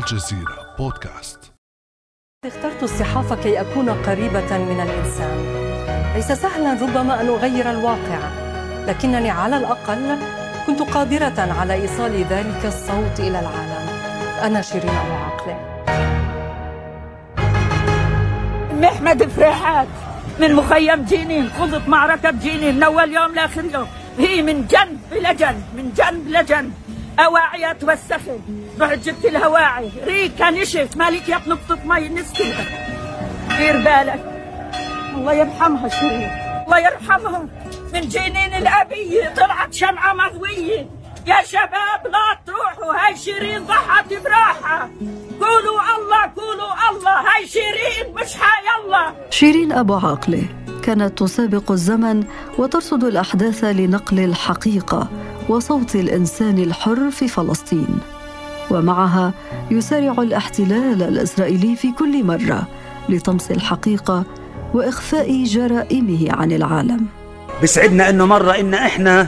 الجزيرة 0.00 0.74
بودكاست. 0.78 1.52
اخترت 2.44 2.82
الصحافة 2.82 3.36
كي 3.42 3.60
أكون 3.60 3.90
قريبة 3.90 4.58
من 4.58 4.80
الإنسان. 4.80 5.38
ليس 6.14 6.32
سهلا 6.32 6.72
ربما 6.72 7.20
أن 7.20 7.28
أغير 7.28 7.70
الواقع 7.70 8.18
لكنني 8.86 9.30
على 9.30 9.56
الأقل 9.56 10.18
كنت 10.66 10.82
قادرة 10.82 11.52
على 11.60 11.74
إيصال 11.74 12.24
ذلك 12.24 12.64
الصوت 12.64 13.20
إلى 13.20 13.40
العالم. 13.40 13.88
أنا 14.42 14.62
شيرين 14.62 14.90
أبو 14.90 15.12
عقلة 15.12 15.58
محمد 18.80 19.28
فريحات 19.28 19.88
من 20.40 20.54
مخيم 20.54 21.04
جنين 21.04 21.50
خضت 21.50 21.88
معركة 21.88 22.30
بجنين 22.30 22.76
من 22.76 22.82
أول 22.82 23.12
يوم 23.12 23.34
لآخر 23.34 23.64
يوم. 23.64 23.86
هي 24.18 24.42
من 24.42 24.66
جنب 24.66 25.00
لجنب 25.12 25.64
من 25.76 25.92
جنب 25.96 26.28
لجنب 26.28 26.72
أواعي 27.26 27.74
توسخت 27.74 28.40
رحت 28.80 28.98
جبت 28.98 29.24
الهواعي. 29.24 29.90
ريكا 30.06 30.50
نشف 30.50 30.96
مالك 30.96 31.28
يا 31.28 31.40
نقطة 31.46 31.78
مي 31.84 32.08
نسكت 32.08 32.54
دير 33.58 33.76
بالك. 33.76 34.24
الله 35.14 35.32
يرحمها 35.32 35.88
شيرين 35.88 36.30
الله 36.66 36.78
يرحمها. 36.78 37.46
من 37.94 38.08
جنين 38.08 38.54
الأبية 38.54 39.34
طلعت 39.36 39.74
شمعة 39.74 40.14
مضوية 40.14 40.86
يا 41.26 41.42
شباب 41.44 42.00
لا 42.04 42.38
تروحوا. 42.46 42.94
هاي 42.94 43.16
شيرين 43.16 43.66
ضحت 43.66 44.14
براحة. 44.24 44.90
قولوا 45.40 45.80
الله 45.98 46.22
قولوا 46.36 46.72
الله. 46.90 47.16
هاي 47.20 47.46
شيرين 47.46 48.14
مش 48.14 48.36
هاي 48.36 48.84
الله. 48.84 49.14
شيرين 49.30 49.72
أبو 49.72 49.94
عاقلة 49.94 50.44
كانت 50.82 51.18
تسابق 51.18 51.70
الزمن 51.70 52.24
وترصد 52.58 53.04
الأحداث 53.04 53.64
لنقل 53.64 54.20
الحقيقة. 54.20 55.08
وصوت 55.50 55.96
الإنسان 55.96 56.58
الحر 56.58 57.10
في 57.10 57.28
فلسطين. 57.28 57.98
ومعها 58.70 59.32
يسارع 59.70 60.12
الاحتلال 60.22 61.02
الإسرائيلي 61.02 61.76
في 61.76 61.92
كل 61.92 62.24
مرة 62.24 62.62
لطمس 63.08 63.50
الحقيقة 63.50 64.24
وإخفاء 64.74 65.44
جرائمه 65.44 66.32
عن 66.32 66.52
العالم. 66.52 67.06
بسعدنا 67.62 68.10
إنه 68.10 68.26
مرة 68.26 68.60
إن 68.60 68.74
إحنا 68.74 69.26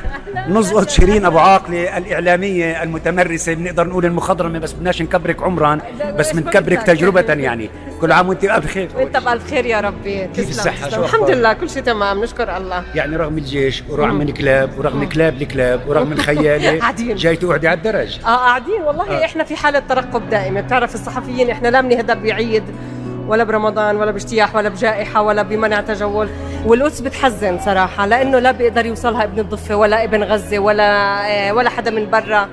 نزقط 0.48 0.88
شيرين 0.88 1.24
أبو 1.24 1.38
عاقله 1.38 1.96
الاعلاميه 1.98 2.82
المتمرسة. 2.82 3.54
بنقدر 3.54 3.86
نقول 3.88 4.04
المخضرمة 4.04 4.58
بس 4.58 4.72
بدناش 4.72 5.02
نكبرك 5.02 5.42
عمرا 5.42 5.78
بس 6.18 6.32
بنكبرك 6.32 6.82
تجربة 6.82 7.20
يعني. 7.32 7.70
كل 8.00 8.12
عام 8.12 8.28
وانت 8.28 8.44
بالف 8.44 8.66
خير 8.66 8.88
وانت 8.96 9.16
بالف 9.16 9.50
خير 9.50 9.66
يا 9.66 9.80
ربي. 9.80 10.28
كيف 10.34 10.48
الصحة؟ 10.50 10.88
شو 10.88 11.04
الحمد 11.04 11.30
لله 11.30 11.52
كل 11.52 11.70
شيء 11.70 11.82
تمام. 11.82 12.22
نشكر 12.24 12.56
الله. 12.56 12.84
يعني 12.94 13.16
رغم 13.16 13.38
الجيش 13.38 13.82
ورغم 13.90 14.20
الكلاب 14.22 14.78
ورغم 14.78 15.04
كلاب 15.08 15.42
الكلاب 15.42 15.80
ورغم 15.88 16.12
الخيالة 16.12 16.78
قاعدين. 16.80 17.16
جاي 17.16 17.36
تقعدي 17.36 17.68
على 17.68 17.76
الدرج. 17.78 18.18
آه 18.24 18.36
قاعدين. 18.36 18.82
والله 18.82 19.10
آه. 19.22 19.24
إحنا 19.24 19.44
في 19.44 19.56
حالة 19.56 19.78
ترقب 19.88 20.30
دائمة. 20.30 20.60
بتعرف 20.60 20.94
الصحفيين 20.94 21.50
إحنا 21.50 21.68
لا 21.68 21.80
بنهدى 21.80 22.14
بعيد. 22.14 22.62
ولا 23.28 23.44
برمضان 23.44 23.96
ولا 23.96 24.10
باجتياح 24.10 24.56
ولا 24.56 24.68
بجائحة 24.68 25.22
ولا 25.22 25.42
بمنع 25.42 25.80
تجول. 25.80 26.28
والقدس 26.66 27.00
بتحزن 27.00 27.58
صراحة 27.64 28.06
لأنه 28.06 28.38
لا 28.38 28.50
بيقدر 28.52 28.86
يوصلها 28.86 29.24
ابن 29.24 29.38
الضفة 29.40 29.76
ولا 29.76 30.04
ابن 30.04 30.22
غزة 30.22 30.58
ولا 30.58 31.20
آه، 31.30 31.52
ولا 31.54 31.70
حدا 31.70 31.90
من 31.90 32.10
برا. 32.10 32.48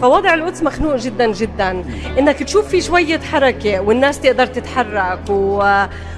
فوضع 0.00 0.34
القدس 0.34 0.62
مخنوق 0.62 0.96
جدا 0.96 1.32
جدا. 1.32 1.84
إنك 2.18 2.42
تشوف 2.42 2.68
في 2.68 2.80
شوية 2.80 3.18
حركة 3.18 3.80
والناس 3.80 4.20
تقدر 4.20 4.46
تتحرك 4.46 5.30
و... 5.30 5.56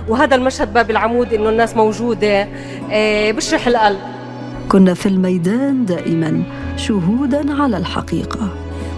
وهذا 0.09 0.35
المشهد 0.35 0.73
باب 0.73 0.91
العمود 0.91 1.33
إنه 1.33 1.49
الناس 1.49 1.77
موجودة 1.77 2.49
آه، 2.93 3.31
بشرح 3.31 3.67
القلب. 3.67 3.99
كنا 4.69 4.95
في 4.95 5.07
الميدان 5.07 5.85
دائما 5.85 6.43
شهودا 6.77 7.63
على 7.63 7.77
الحقيقة. 7.77 8.49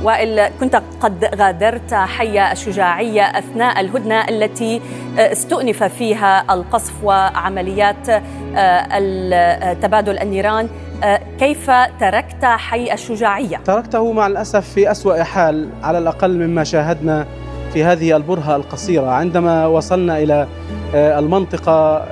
وائل 0.03 0.49
كنت 0.61 0.83
قد 1.01 1.25
غادرت 1.35 1.95
حي 1.95 2.53
الشجاعية 2.53 3.23
أثناء 3.23 3.81
الهدنة 3.81 4.29
التي 4.29 4.81
استؤنف 5.19 5.85
فيها 5.85 6.55
القصف 6.55 7.05
وعمليات 7.05 8.09
آه، 8.57 9.73
تبادل 9.73 10.19
النيران 10.19 10.69
آه، 11.05 11.21
كيف 11.39 11.71
تركت 12.01 12.45
حي 12.45 12.93
الشجاعية؟ 12.93 13.57
تركته 13.57 14.13
مع 14.13 14.27
الأسف 14.27 14.69
في 14.69 14.91
أسوأ 14.91 15.23
حال 15.23 15.69
على 15.83 15.99
الأقل 15.99 16.39
مما 16.39 16.65
شاهدنا 16.65 17.27
في 17.73 17.85
هذه 17.85 18.17
البرهة 18.17 18.57
القصيرة 18.57 19.11
عندما 19.11 19.67
وصلنا 19.67 20.19
إلى 20.19 20.47
آه، 20.95 21.19
المنطقة 21.19 22.07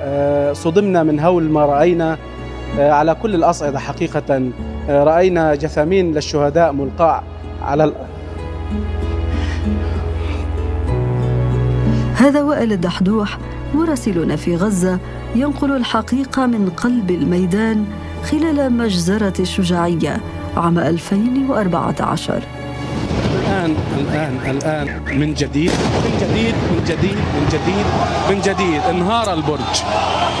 صدمنا 0.53 1.03
من 1.03 1.19
هول 1.19 1.43
ما 1.43 1.65
رأينا 1.65 2.17
على 2.77 3.15
كل 3.15 3.35
الأصعدة 3.35 3.79
حقيقة 3.79 4.51
رأينا 4.89 5.55
جثامين 5.55 6.11
للشهداء 6.11 6.71
ملقاة 6.71 7.23
على 7.65 7.83
ال... 7.83 7.93
هذا 12.15 12.41
وائل 12.43 12.71
الدحدوح 12.71 13.37
مراسلنا 13.73 14.35
في 14.35 14.55
غزة 14.55 14.99
ينقل 15.35 15.71
الحقيقة 15.75 16.45
من 16.45 16.69
قلب 16.69 17.11
الميدان 17.11 17.85
خلال 18.31 18.73
مجزرة 18.77 19.33
الشجاعية 19.39 20.21
عام 20.57 20.79
2014 20.79 22.43
الآن 23.35 23.75
الآن 23.99 24.39
الآن 24.49 25.19
من 25.19 25.33
جديد 25.33 25.71
من 25.71 26.17
جديد 26.21 26.55
من 26.55 26.83
جديد 26.87 27.17
من 27.17 27.47
جديد 27.51 27.85
من 28.29 28.41
جديد 28.41 28.81
انهار 28.89 29.33
البرج 29.33 29.81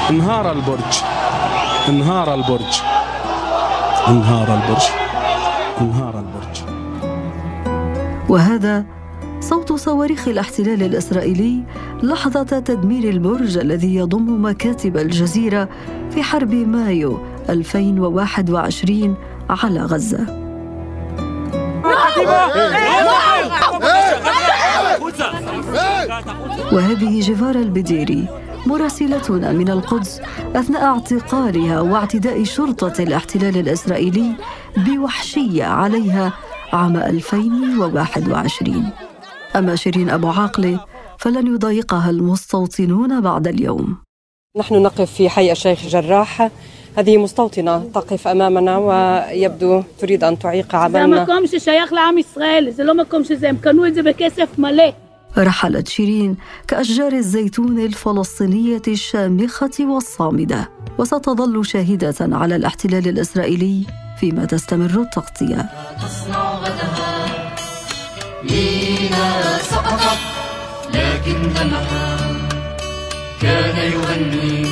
انهار 0.09 0.51
البرج 0.51 1.01
انهار 1.89 2.33
البرج 2.33 2.81
انهار 4.07 4.53
البرج 4.55 4.83
انهار 5.81 6.19
البرج. 6.19 6.74
وهذا 8.29 8.85
صوت 9.39 9.73
صواريخ 9.73 10.27
الاحتلال 10.27 10.83
الإسرائيلي 10.83 11.63
لحظة 12.03 12.43
تدمير 12.43 13.09
البرج 13.09 13.57
الذي 13.57 13.95
يضم 13.95 14.45
مكاتب 14.45 14.97
الجزيرة 14.97 15.69
في 16.11 16.23
حرب 16.23 16.53
مايو 16.53 17.19
2021 17.49 19.15
على 19.49 19.79
غزة. 19.79 20.45
وهذه 26.73 27.19
جيفارا 27.19 27.59
البديري 27.59 28.27
مراسلتنا 28.65 29.51
من 29.51 29.69
القدس 29.69 30.21
أثناء 30.55 30.83
اعتقالها 30.83 31.81
واعتداء 31.81 32.43
شرطة 32.43 33.03
الاحتلال 33.03 33.57
الإسرائيلي 33.57 34.31
بوحشية 34.77 35.65
عليها 35.65 36.33
عام 36.75 36.97
2021 36.97 38.89
أما 39.55 39.75
شيرين 39.75 40.09
أبو 40.09 40.27
عاقلة 40.27 40.79
فلن 41.19 41.47
يضايقها 41.47 42.09
المستوطنون 42.09 43.21
بعد 43.21 43.47
اليوم. 43.47 43.97
نحن 44.57 44.75
نقف 44.75 45.11
في 45.11 45.29
حي 45.29 45.51
الشيخ 45.51 45.87
جراح. 45.87 46.49
هذه 46.97 47.17
مستوطنة 47.17 47.89
تقف 47.93 48.27
أمامنا 48.27 48.77
ويبدو 48.77 49.83
تريد 49.99 50.23
أن 50.23 50.39
تعيق 50.39 50.75
عملنا 50.75 51.23
رحلت 55.37 55.87
شيرين 55.87 56.37
كأشجار 56.67 57.13
الزيتون 57.13 57.79
الفلسطينية 57.79 58.81
الشامخة 58.87 59.71
والصامدة. 59.79 60.69
وستظل 60.99 61.65
شاهدة 61.65 62.15
على 62.19 62.55
الاحتلال 62.55 63.07
الإسرائيلي 63.07 64.04
فيما 64.19 64.45
تستمر 64.45 65.01
التغطية. 65.01 65.69
مينا 68.43 69.57
سقطت 69.71 70.19
لكن 70.93 71.53
دمها 71.53 72.17
كان 73.41 73.77
يغني 73.91 74.67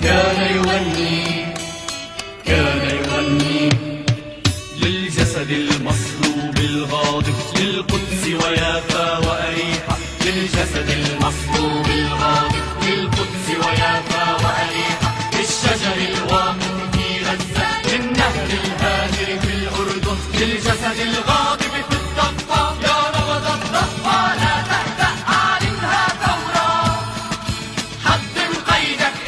كان 0.00 0.56
يغني 0.56 1.44
كان 2.44 2.88
يغني 2.90 3.70
للجسد 4.82 5.50
المصلوب 5.50 6.56
الغاضب 6.58 7.34
للقدس 7.60 8.24
ويافا 8.44 9.18
وأريحة 9.18 9.96
للجسد 10.26 10.88
المصلوب 10.90 11.86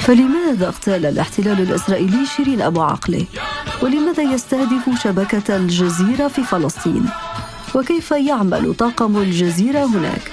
فلماذا 0.05 0.67
اغتال 0.67 1.07
الاحتلال 1.07 1.61
الإسرائيلي 1.61 2.27
شيرين 2.37 2.63
أبو 2.63 2.83
عقله؟ 2.83 3.27
ولماذا 3.83 4.23
يستهدف 4.23 5.03
شبكة 5.03 5.57
الجزيرة 5.57 6.29
في 6.29 6.45
فلسطين؟ 6.45 7.07
وكيف 7.75 8.11
يعمل 8.11 8.75
طاقم 8.75 9.17
الجزيرة 9.17 9.85
هناك؟ 9.85 10.31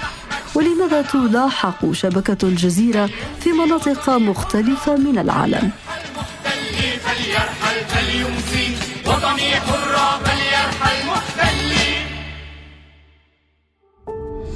ولماذا 0.55 1.01
تلاحق 1.01 1.91
شبكة 1.91 2.47
الجزيرة 2.47 3.09
في 3.39 3.51
مناطق 3.51 4.09
مختلفة 4.09 4.95
من 4.95 5.17
العالم؟ 5.19 5.71
وطني 9.07 9.51
محتلي 11.07 11.91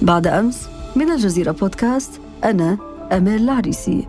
بعد 0.02 0.28
أمس 0.28 0.68
من 0.96 1.12
الجزيرة 1.12 1.52
بودكاست 1.52 2.22
أنا 2.44 2.78
أمال 3.12 3.42
العريسي 3.44 4.08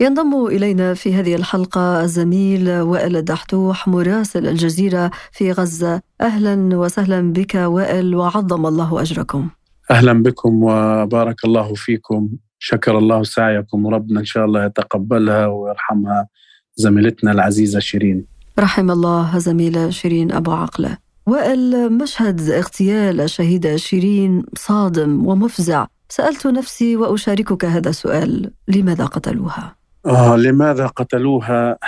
ينضم 0.00 0.46
إلينا 0.46 0.94
في 0.94 1.14
هذه 1.14 1.34
الحلقة 1.34 2.04
الزميل 2.04 2.70
وائل 2.70 3.16
الدحتوح 3.16 3.88
مراسل 3.88 4.46
الجزيرة 4.46 5.10
في 5.32 5.52
غزة. 5.52 6.02
أهلا 6.20 6.76
وسهلا 6.76 7.32
بك 7.32 7.54
وائل 7.54 8.14
وعظم 8.14 8.66
الله 8.66 9.02
أجركم. 9.02 9.48
أهلا 9.90 10.12
بكم 10.22 10.62
وبارك 10.62 11.44
الله 11.44 11.74
فيكم. 11.74 12.28
شكر 12.58 12.98
الله 12.98 13.22
سعيكم. 13.22 13.86
وربنا 13.86 14.20
إن 14.20 14.24
شاء 14.24 14.44
الله 14.44 14.64
يتقبلها 14.64 15.46
ويرحمها 15.46 16.28
زميلتنا 16.76 17.32
العزيزة 17.32 17.78
شيرين. 17.78 18.24
رحم 18.58 18.90
الله 18.90 19.38
زميلة 19.38 19.90
شيرين 19.90 20.32
أبو 20.32 20.52
عقلة 20.52 20.98
وائل 21.26 21.92
مشهد 21.92 22.50
اغتيال 22.50 23.20
الشهيدة 23.20 23.76
شيرين 23.76 24.42
صادم 24.56 25.26
ومفزع. 25.26 25.86
سألت 26.08 26.46
نفسي 26.46 26.96
وأشاركك 26.96 27.64
هذا 27.64 27.90
السؤال 27.90 28.50
لماذا 28.68 29.04
قتلوها؟ 29.04 29.77
آه 30.06 30.36
لماذا 30.36 30.86
قتلوها؟ 30.86 31.78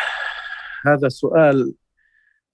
هذا 0.87 1.09
سؤال 1.09 1.75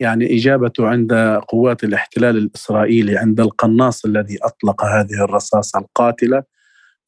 يعني 0.01 0.37
إجابته 0.37 0.89
عند 0.89 1.13
قوات 1.49 1.85
الاحتلال 1.85 2.37
الإسرائيلي 2.37 3.19
عند 3.19 3.41
القناص 3.41 4.05
الذي 4.05 4.39
أطلق 4.43 4.85
هذه 4.85 5.25
الرصاصة 5.25 5.79
القاتلة 5.79 6.43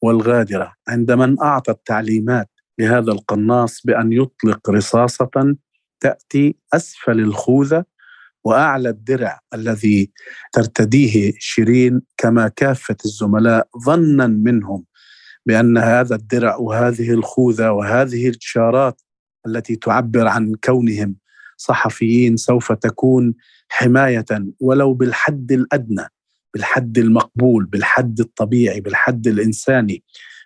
والغادرة 0.01 0.73
عند 0.87 1.11
من 1.11 1.41
أعطى 1.41 1.71
التعليمات 1.71 2.49
لهذا 2.79 3.11
القناص 3.11 3.81
بأن 3.85 4.13
يطلق 4.13 4.69
رصاصة 4.69 5.55
تأتي 5.99 6.55
أسفل 6.73 7.19
الخوذة 7.19 7.85
وأعلى 8.43 8.89
الدرع 8.89 9.39
الذي 9.53 10.11
ترتديه 10.53 11.33
شيرين 11.39 12.01
كما 12.17 12.47
كافة 12.47 12.95
الزملاء 13.05 13.67
ظنا 13.85 14.27
منهم 14.27 14.85
بأن 15.49 15.77
هذا 15.77 16.15
الدرع 16.15 16.55
وهذه 16.55 17.11
الخوذة 17.11 17.71
وهذه 17.71 18.29
الإشارات 18.29 19.01
التي 19.47 19.75
تعبر 19.75 20.27
عن 20.27 20.55
كونهم 20.63 21.15
صحفيين 21.57 22.37
سوف 22.37 22.71
تكون 22.71 23.33
حماية 23.69 24.25
ولو 24.59 24.93
بالحد 24.93 25.51
الأدنى 25.51 26.05
بالحد 26.53 26.97
المقبول 26.97 27.65
بالحد 27.65 28.19
الطبيعي 28.19 28.81
بالحد 28.81 29.27
الإنساني 29.27 30.03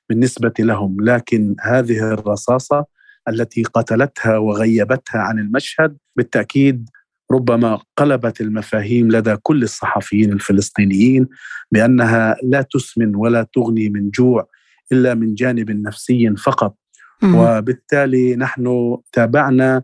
بالنسبة 0.09 0.53
لهم. 0.59 0.97
لكن 1.01 1.55
هذه 1.61 2.13
الرصاصة 2.13 2.85
التي 3.29 3.63
قتلتها 3.63 4.37
وغيبتها 4.37 5.21
عن 5.21 5.39
المشهد 5.39 5.97
بالتأكيد 6.15 6.89
ربما 7.31 7.79
قلبت 7.97 8.41
المفاهيم 8.41 9.11
لدى 9.11 9.35
كل 9.35 9.63
الصحفيين 9.63 10.31
الفلسطينيين 10.31 11.27
بأنها 11.71 12.35
لا 12.43 12.61
تسمن 12.61 13.15
ولا 13.15 13.47
تغني 13.53 13.89
من 13.89 14.09
جوع 14.09 14.52
إلا 14.91 15.13
من 15.13 15.35
جانب 15.35 15.71
نفسي 15.71 16.35
فقط. 16.35 16.77
وبالتالي 17.23 18.35
نحن 18.35 18.97
تابعنا 19.11 19.83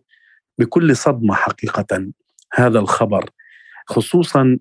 بكل 0.57 0.95
صدمة 0.95 1.33
حقيقة 1.35 2.11
هذا 2.53 2.79
الخبر 2.79 3.29
خصوصا 3.87 4.57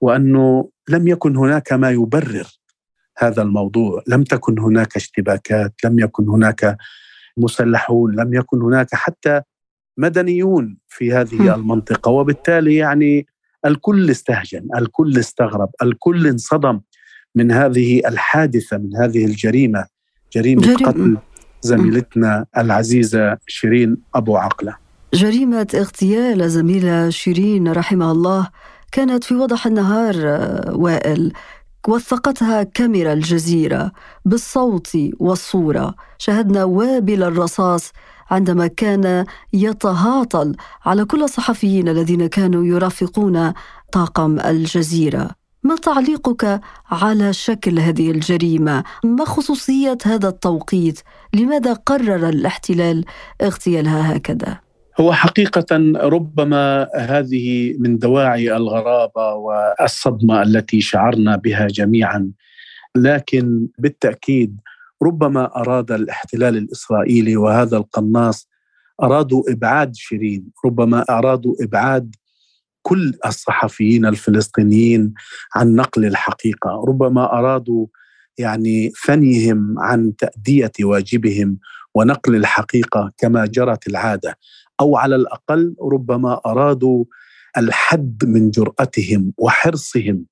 وأنه 0.00 0.70
لم 0.88 1.08
يكن 1.08 1.36
هناك 1.36 1.72
ما 1.72 1.90
يبرر 1.90 2.46
هذا 3.18 3.42
الموضوع. 3.42 4.02
لم 4.06 4.24
تكن 4.24 4.58
هناك 4.58 4.96
اشتباكات 4.96 5.74
لم 5.84 5.98
يكن 5.98 6.28
هناك 6.28 6.76
مسلحون 7.36 8.14
لم 8.14 8.34
يكن 8.34 8.62
هناك 8.62 8.94
حتى 8.94 9.40
مدنيون 9.96 10.78
في 10.88 11.12
هذه 11.12 11.54
المنطقة. 11.54 12.10
وبالتالي 12.10 12.76
يعني 12.76 13.26
الكل 13.66 14.10
استهجن 14.10 14.68
الكل 14.76 15.18
استغرب 15.18 15.70
الكل 15.82 16.26
انصدم. 16.26 16.80
من 17.34 17.52
هذه 17.52 18.02
الحادثة 18.08 18.78
من 18.78 18.96
هذه 18.96 19.24
الجريمة 19.24 19.86
جريمة 20.32 20.62
جريم. 20.62 20.88
قتل 20.88 21.18
زميلتنا 21.62 22.46
العزيزة 22.56 23.38
شيرين 23.46 23.96
أبو 24.14 24.36
عقلة. 24.36 24.76
جريمة 25.14 25.66
اغتيال 25.74 26.50
زميلة 26.50 27.10
شيرين 27.10 27.72
رحمها 27.72 28.12
الله 28.12 28.48
كانت 28.92 29.24
في 29.24 29.34
وضح 29.34 29.66
النهار 29.66 30.16
وائل 30.72 31.32
وثقتها 31.88 32.62
كاميرا 32.62 33.12
الجزيرة 33.12 33.92
بالصوت 34.24 34.98
والصورة. 35.18 35.94
شاهدنا 36.18 36.64
وابل 36.64 37.22
الرصاص 37.22 37.92
عندما 38.30 38.66
كان 38.66 39.24
يتهاطل 39.52 40.56
على 40.84 41.04
كل 41.04 41.22
الصحفيين 41.22 41.88
الذين 41.88 42.26
كانوا 42.26 42.64
يرافقون 42.64 43.52
طاقم 43.92 44.40
الجزيرة. 44.40 45.41
ما 45.64 45.76
تعليقك 45.76 46.60
على 46.90 47.32
شكل 47.32 47.78
هذه 47.78 48.10
الجريمة؟ 48.10 48.84
ما 49.04 49.24
خصوصية 49.24 49.98
هذا 50.04 50.28
التوقيت؟ 50.28 51.00
لماذا 51.34 51.72
قرر 51.72 52.28
الاحتلال 52.28 53.04
اغتيالها 53.42 54.16
هكذا؟ 54.16 54.60
هو 55.00 55.12
حقيقة 55.12 55.76
ربما 55.96 56.88
هذه 56.96 57.76
من 57.78 57.98
دواعي 57.98 58.56
الغرابة 58.56 59.34
والصدمة 59.34 60.42
التي 60.42 60.80
شعرنا 60.80 61.36
بها 61.36 61.66
جميعا. 61.66 62.32
لكن 62.96 63.68
بالتأكيد 63.78 64.60
ربما 65.02 65.56
أراد 65.56 65.92
الاحتلال 65.92 66.56
الإسرائيلي 66.56 67.36
وهذا 67.36 67.76
القناص 67.76 68.48
أرادوا 69.02 69.42
إبعاد 69.48 69.94
شيرين 69.94 70.50
ربما 70.64 71.04
أرادوا 71.10 71.54
إبعاد 71.60 72.14
كل 72.82 73.14
الصحفيين 73.26 74.06
الفلسطينيين 74.06 75.14
عن 75.54 75.74
نقل 75.74 76.04
الحقيقة. 76.04 76.84
ربما 76.88 77.38
أرادوا 77.38 77.86
يعني 78.38 78.92
ثنيهم 79.06 79.78
عن 79.78 80.16
تأدية 80.16 80.72
واجبهم 80.80 81.58
ونقل 81.94 82.36
الحقيقة 82.36 83.12
كما 83.18 83.46
جرت 83.46 83.88
العادة. 83.88 84.38
أو 84.80 84.96
على 84.96 85.16
الأقل 85.16 85.74
ربما 85.92 86.40
أرادوا 86.46 87.04
الحد 87.56 88.24
من 88.24 88.50
جرأتهم 88.50 89.32
وحرصهم 89.38 90.24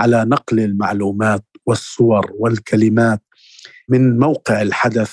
على 0.00 0.24
نقل 0.24 0.60
المعلومات 0.60 1.44
والصور 1.66 2.32
والكلمات 2.38 3.22
من 3.88 4.18
موقع 4.18 4.62
الحدث 4.62 5.12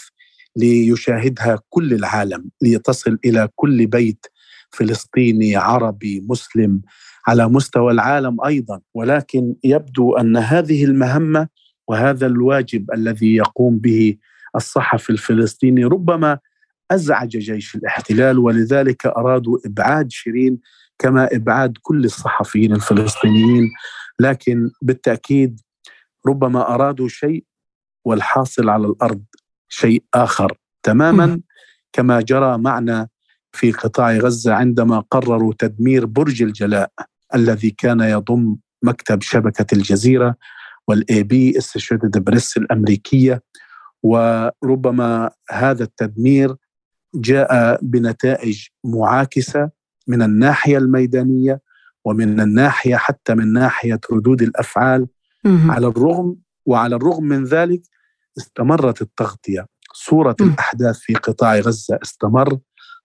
ليشاهدها 0.56 1.60
كل 1.70 1.94
العالم 1.94 2.50
لتصل 2.62 3.20
إلى 3.26 3.50
كل 3.56 3.88
بيت 3.88 4.26
فلسطيني 4.72 5.56
عربي 5.56 6.26
مسلم 6.30 6.82
على 7.28 7.48
مستوى 7.48 7.92
العالم 7.92 8.38
أيضا. 8.46 8.82
ولكن 8.94 9.56
يبدو 9.64 10.14
أن 10.14 10.38
هذه 10.38 10.86
المهمة 10.86 11.48
وهذا 11.88 12.28
الواجب 12.28 12.92
الذي 12.94 13.36
يقوم 13.36 13.78
به 13.80 14.18
الصحفي 14.56 15.10
الفلسطيني 15.10 15.86
ربما 15.86 16.40
أزعج 16.92 17.38
جيش 17.38 17.76
الاحتلال 17.76 18.40
ولذلك 18.40 19.06
أرادوا 19.06 19.58
إبعاد 19.66 20.12
شيرين 20.12 20.60
كما 21.00 21.30
إبعاد 21.32 21.78
كل 21.82 22.06
الصحفيين 22.06 22.74
الفلسطينيين. 22.74 23.70
لكن 24.20 24.70
بالتأكيد 24.82 25.60
ربما 26.28 26.74
أرادوا 26.74 27.08
شيء 27.08 27.44
والحاصل 28.06 28.70
على 28.70 28.88
الأرض 28.88 29.24
شيء 29.70 30.04
آخر 30.14 30.58
تماما. 30.84 31.42
كما 31.94 32.22
جرى 32.22 32.58
معنا 32.58 33.08
في 33.52 33.72
قطاع 33.72 34.18
غزة 34.18 34.54
عندما 34.54 35.00
قرروا 35.00 35.54
تدمير 35.60 36.06
برج 36.06 36.44
الجلاء 36.44 36.92
الذي 37.36 37.70
كان 37.70 38.00
يضم 38.00 38.56
مكتب 38.84 39.22
شبكة 39.22 39.66
الجزيرة 39.74 40.36
وال 40.88 41.24
AP 41.24 41.58
Associated 41.58 42.18
Press 42.18 42.58
الأمريكية. 42.58 43.44
وربما 44.04 45.32
هذا 45.52 45.84
التدمير 45.84 46.56
جاء 47.16 47.80
بنتائج 47.82 48.68
معاكسة 48.84 49.70
من 50.08 50.22
الناحية 50.22 50.78
الميدانية 50.78 51.62
ومن 52.06 52.40
الناحية 52.40 52.96
حتى 52.96 53.36
من 53.36 53.54
ناحية 53.54 54.00
ردود 54.12 54.42
الأفعال. 54.42 55.08
على 55.46 55.88
الرغم 55.88 56.36
وعلى 56.66 56.96
الرغم 56.96 57.24
من 57.24 57.44
ذلك 57.44 57.82
استمرت 58.38 59.02
التغطية. 59.02 59.66
صورة 59.94 60.36
م. 60.42 60.44
الأحداث 60.44 60.98
في 61.00 61.14
قطاع 61.14 61.60
غزة 61.60 62.00
استمر. 62.04 62.58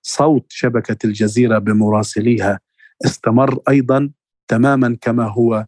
صوت 0.07 0.47
شبكة 0.49 1.07
الجزيرة 1.07 1.59
بمراسليها 1.59 2.61
استمر 3.05 3.59
أيضا 3.69 4.11
تماما 4.49 4.97
كما 5.01 5.29
هو 5.29 5.67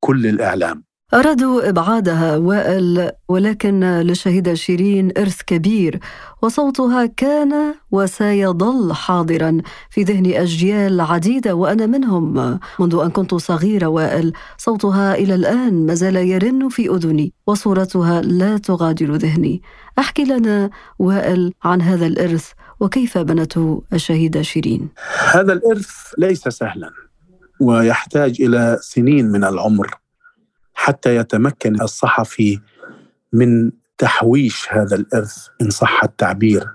كل 0.00 0.26
الإعلام. 0.26 0.84
أرادوا 1.14 1.68
إبعادها 1.68 2.36
وائل 2.36 3.10
ولكن 3.28 3.84
للشهيدة 3.84 4.54
شيرين 4.54 5.12
إرث 5.18 5.42
كبير 5.46 6.00
وصوتها 6.42 7.06
كان 7.06 7.74
وسيظل 7.90 8.92
حاضرا 8.92 9.58
في 9.90 10.02
ذهن 10.02 10.26
أجيال 10.26 11.00
عديدة 11.00 11.54
وأنا 11.54 11.86
منهم. 11.86 12.58
منذ 12.80 13.00
أن 13.04 13.10
كنت 13.10 13.34
صغيرة 13.34 13.86
وائل 13.86 14.32
صوتها 14.58 15.14
إلى 15.14 15.34
الآن 15.34 15.86
ما 15.86 15.94
زال 15.94 16.16
يرن 16.16 16.68
في 16.68 16.88
أذني 16.88 17.32
وصورتها 17.46 18.22
لا 18.22 18.58
تغادر 18.58 19.14
ذهني. 19.14 19.62
أحكي 19.98 20.24
لنا 20.24 20.70
وائل 20.98 21.52
عن 21.64 21.82
هذا 21.82 22.06
الإرث 22.06 22.52
وكيف 22.80 23.18
بنته 23.18 23.82
الشهيدة 23.92 24.42
شيرين؟ 24.42 24.88
هذا 25.32 25.52
الإرث 25.52 25.90
ليس 26.18 26.48
سهلا 26.48 26.90
ويحتاج 27.60 28.42
إلى 28.42 28.78
سنين 28.80 29.28
من 29.28 29.44
العمر 29.44 29.90
حتى 30.74 31.16
يتمكن 31.16 31.82
الصحفي 31.82 32.60
من 33.32 33.70
تحويش 33.98 34.66
هذا 34.70 34.96
الإرث 34.96 35.48
إن 35.62 35.70
صح 35.70 36.04
التعبير 36.04 36.68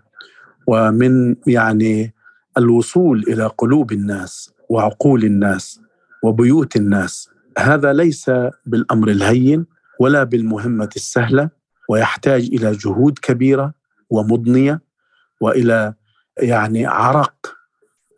ومن 0.67 1.35
يعني 1.47 2.13
الوصول 2.57 3.23
إلى 3.27 3.45
قلوب 3.57 3.91
الناس 3.91 4.53
وعقول 4.69 5.23
الناس 5.23 5.81
وبيوت 6.23 6.75
الناس. 6.75 7.29
هذا 7.57 7.93
ليس 7.93 8.31
بالأمر 8.65 9.09
الهين 9.09 9.65
ولا 9.99 10.23
بالمهمة 10.23 10.89
السهلة 10.95 11.49
ويحتاج 11.89 12.41
إلى 12.53 12.71
جهود 12.71 13.19
كبيرة 13.19 13.73
ومضنية 14.09 14.81
وإلى 15.41 15.93
يعني 16.41 16.85
عرق 16.85 17.55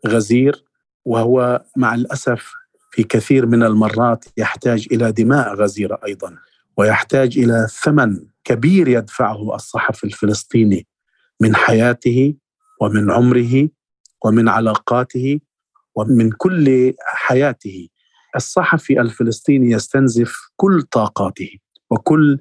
غزير 0.06 0.64
وهو 1.04 1.64
مع 1.76 1.94
الأسف 1.94 2.52
في 2.90 3.02
كثير 3.02 3.46
من 3.46 3.62
المرات 3.62 4.24
يحتاج 4.36 4.88
إلى 4.92 5.12
دماء 5.12 5.54
غزيره 5.54 6.00
أيضا 6.06 6.36
ويحتاج 6.76 7.38
إلى 7.38 7.66
ثمن 7.82 8.26
كبير 8.44 8.88
يدفعه 8.88 9.54
الصحفي 9.54 10.04
الفلسطيني 10.04 10.86
من 11.40 11.56
حياته 11.56 12.34
ومن 12.80 13.10
عمره 13.10 13.68
ومن 14.24 14.48
علاقاته 14.48 15.40
ومن 15.94 16.30
كل 16.30 16.94
حياته. 17.06 17.88
الصحفي 18.36 19.00
الفلسطيني 19.00 19.70
يستنزف 19.70 20.36
كل 20.56 20.82
طاقاته 20.82 21.50
وكل 21.90 22.38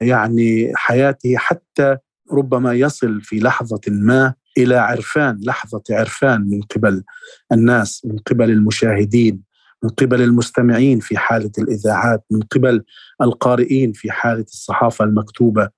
يعني 0.00 0.72
حياته 0.74 1.36
حتى 1.36 1.98
ربما 2.32 2.72
يصل 2.72 3.20
في 3.20 3.38
لحظة 3.38 3.80
ما 3.88 4.34
إلى 4.58 4.76
عرفان 4.76 5.40
لحظة 5.42 5.82
عرفان 5.90 6.40
من 6.40 6.62
قبل 6.62 7.04
الناس 7.52 8.02
من 8.04 8.18
قبل 8.18 8.50
المشاهدين 8.50 9.42
من 9.84 9.90
قبل 9.90 10.22
المستمعين 10.22 11.00
في 11.00 11.18
حالة 11.18 11.50
الإذاعات 11.58 12.24
من 12.30 12.40
قبل 12.40 12.84
القارئين 13.22 13.92
في 13.92 14.10
حالة 14.10 14.42
الصحافة 14.42 15.04
المكتوبة. 15.04 15.68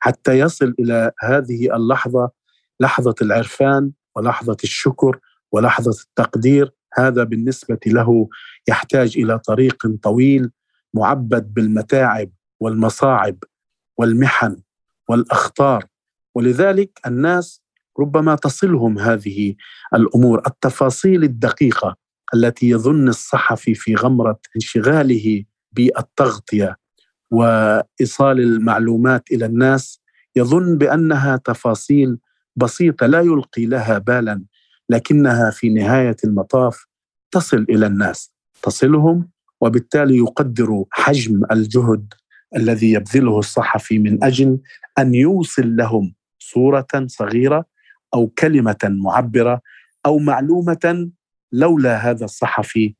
حتى 0.00 0.38
يصل 0.38 0.74
إلى 0.78 1.12
هذه 1.20 1.76
اللحظة 1.76 2.30
لحظة 2.80 3.14
العرفان 3.22 3.90
ولحظة 4.16 4.56
الشكر 4.64 5.18
ولحظة 5.52 6.02
التقدير. 6.02 6.72
هذا 6.94 7.24
بالنسبة 7.24 7.78
له 7.86 8.28
يحتاج 8.68 9.18
إلى 9.18 9.38
طريق 9.38 9.86
طويل 10.02 10.50
معبد 10.94 11.54
بالمتاعب 11.54 12.30
والمصاعب 12.60 13.36
والمحن 13.98 14.56
والأخطار. 15.08 15.84
ولذلك 16.34 17.00
الناس 17.06 17.62
ربما 18.00 18.34
تصلهم 18.34 18.98
هذه 18.98 19.54
الأمور 19.94 20.42
التفاصيل 20.46 21.24
الدقيقة 21.24 21.96
التي 22.34 22.68
يظن 22.68 23.08
الصحفي 23.08 23.74
في 23.74 23.94
غمرة 23.94 24.40
انشغاله 24.56 25.44
بالتغطية 25.72 26.76
وإيصال 27.30 28.40
المعلومات 28.40 29.22
إلى 29.32 29.46
الناس 29.46 30.00
يظن 30.36 30.78
بأنها 30.78 31.36
تفاصيل 31.36 32.18
بسيطة 32.56 33.06
لا 33.06 33.20
يلقي 33.20 33.66
لها 33.66 33.98
بالا 33.98 34.44
لكنها 34.88 35.50
في 35.50 35.68
نهاية 35.68 36.16
المطاف 36.24 36.86
تصل 37.30 37.66
إلى 37.70 37.86
الناس 37.86 38.32
تصلهم 38.62 39.30
وبالتالي 39.60 40.16
يقدر 40.16 40.84
حجم 40.90 41.40
الجهد 41.52 42.14
الذي 42.56 42.92
يبذله 42.92 43.38
الصحفي 43.38 43.98
من 43.98 44.24
أجل 44.24 44.58
أن 44.98 45.14
يوصل 45.14 45.76
لهم 45.76 46.14
صورة 46.54 46.92
صغيرة 47.06 47.64
أو 48.14 48.26
كلمة 48.26 48.82
معبرة 48.84 49.60
أو 50.06 50.18
معلومة 50.18 51.10
لولا 51.52 51.96
هذا 51.96 52.24
الصحفي 52.24 52.94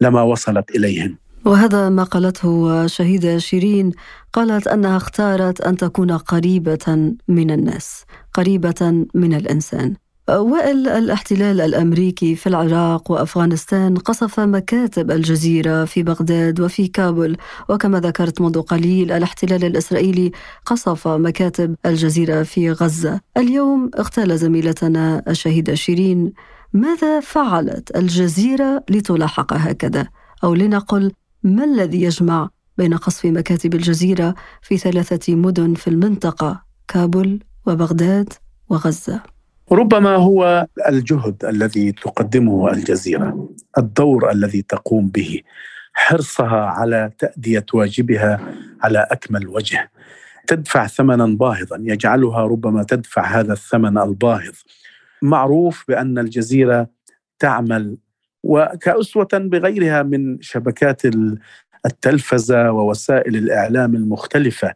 لما 0.00 0.22
وصلت 0.22 0.70
إليهم. 0.70 1.18
وهذا 1.44 1.88
ما 1.88 2.04
قالته 2.04 2.86
شهيدة 2.86 3.38
شيرين 3.38 3.92
قالت 4.32 4.66
أنها 4.66 4.96
اختارت 4.96 5.60
أن 5.60 5.76
تكون 5.76 6.12
قريبة 6.12 7.14
من 7.28 7.50
الناس 7.50 8.04
قريبة 8.34 9.06
من 9.14 9.34
الإنسان. 9.34 9.96
وائل 10.38 10.88
الاحتلال 10.88 11.60
الأمريكي 11.60 12.36
في 12.36 12.46
العراق 12.46 13.10
وأفغانستان 13.10 13.96
قصف 13.96 14.40
مكاتب 14.40 15.10
الجزيرة 15.10 15.84
في 15.84 16.02
بغداد 16.02 16.60
وفي 16.60 16.88
كابول 16.88 17.36
وكما 17.68 18.00
ذكرت 18.00 18.40
منذ 18.40 18.62
قليل 18.62 19.12
الاحتلال 19.12 19.64
الإسرائيلي 19.64 20.32
قصف 20.66 21.08
مكاتب 21.08 21.74
الجزيرة 21.86 22.42
في 22.42 22.70
غزة. 22.72 23.20
اليوم 23.36 23.90
اغتال 23.98 24.38
زميلتنا 24.38 25.22
الشهيدة 25.28 25.74
شيرين. 25.74 26.32
ماذا 26.72 27.20
فعلت 27.20 27.96
الجزيرة 27.96 28.84
لتلاحق 28.90 29.52
هكذا؟ 29.52 30.08
أو 30.44 30.54
لنقل 30.54 31.12
ما 31.42 31.64
الذي 31.64 32.02
يجمع 32.02 32.48
بين 32.78 32.94
قصف 32.94 33.26
مكاتب 33.26 33.74
الجزيرة 33.74 34.34
في 34.62 34.78
ثلاثة 34.78 35.34
مدن 35.34 35.74
في 35.74 35.88
المنطقة 35.88 36.62
كابول 36.88 37.42
وبغداد 37.66 38.32
وغزة؟ 38.68 39.39
ربما 39.72 40.16
هو 40.16 40.66
الجهد 40.88 41.44
الذي 41.44 41.92
تقدمه 41.92 42.72
الجزيرة 42.72 43.48
الدور 43.78 44.30
الذي 44.30 44.62
تقوم 44.62 45.08
به 45.08 45.40
حرصها 45.92 46.60
على 46.60 47.10
تأدية 47.18 47.66
واجبها 47.74 48.40
على 48.82 49.06
أكمل 49.10 49.48
وجه. 49.48 49.90
تدفع 50.46 50.86
ثمنا 50.86 51.26
باهظا 51.26 51.76
يجعلها 51.80 52.42
ربما 52.42 52.82
تدفع 52.82 53.40
هذا 53.40 53.52
الثمن 53.52 53.98
الباهظ. 53.98 54.54
معروف 55.22 55.84
بأن 55.88 56.18
الجزيرة 56.18 56.88
تعمل 57.38 57.96
وكأسوة 58.42 59.28
بغيرها 59.32 60.02
من 60.02 60.40
شبكات 60.40 61.02
التلفزة 61.86 62.72
ووسائل 62.72 63.36
الإعلام 63.36 63.94
المختلفة. 63.94 64.74